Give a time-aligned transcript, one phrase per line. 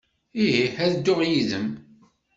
[0.45, 1.67] Ih, ad dduɣ yid-m.